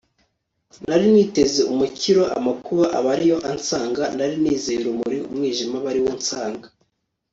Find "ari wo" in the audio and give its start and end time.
5.91-6.09